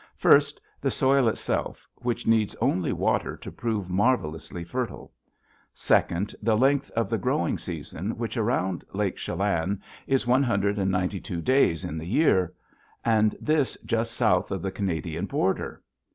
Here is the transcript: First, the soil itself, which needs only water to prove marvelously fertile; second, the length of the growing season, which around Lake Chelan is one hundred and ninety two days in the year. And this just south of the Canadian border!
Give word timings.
First, 0.17 0.59
the 0.81 0.89
soil 0.89 1.27
itself, 1.27 1.87
which 1.97 2.25
needs 2.25 2.55
only 2.55 2.91
water 2.91 3.37
to 3.37 3.51
prove 3.51 3.87
marvelously 3.91 4.63
fertile; 4.63 5.13
second, 5.75 6.33
the 6.41 6.57
length 6.57 6.89
of 6.95 7.07
the 7.07 7.19
growing 7.19 7.59
season, 7.59 8.17
which 8.17 8.35
around 8.35 8.83
Lake 8.93 9.17
Chelan 9.17 9.79
is 10.07 10.25
one 10.25 10.41
hundred 10.41 10.79
and 10.79 10.89
ninety 10.89 11.19
two 11.19 11.39
days 11.39 11.85
in 11.85 11.99
the 11.99 12.07
year. 12.07 12.51
And 13.05 13.35
this 13.39 13.77
just 13.85 14.13
south 14.15 14.49
of 14.49 14.63
the 14.63 14.71
Canadian 14.71 15.27
border! 15.27 15.83